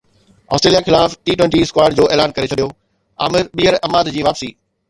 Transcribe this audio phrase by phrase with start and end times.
[0.57, 2.69] Australia خلاف T twenty squad جو اعلان ڪري ڇڏيو
[3.27, 4.53] عامر بهير عماد جي واپسي